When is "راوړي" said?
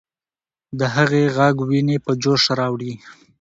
2.59-2.93